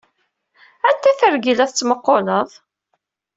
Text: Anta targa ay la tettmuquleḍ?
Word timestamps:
Anta 0.89 1.11
targa 1.19 1.47
ay 1.51 1.55
la 1.55 1.69
tettmuquleḍ? 1.69 2.49